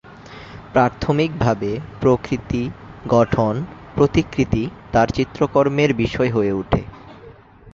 [0.73, 2.63] প্রাথমিকভাবে প্রকৃতি,
[3.09, 3.53] গঠন,
[3.95, 6.81] প্রতিকৃতি তার চিত্রকর্মের বিষয় হয়ে ওঠে।